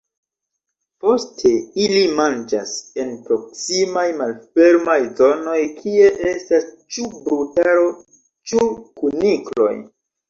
Poste 1.01 1.49
ili 1.87 1.99
manĝas 2.19 2.71
en 3.03 3.11
proksimaj 3.27 4.05
malfermaj 4.21 4.97
zonoj 5.21 5.59
kie 5.83 6.09
estas 6.33 6.67
ĉu 6.97 7.07
brutaro 7.27 7.87
ĉu 8.53 8.67
kunikloj. 9.03 9.73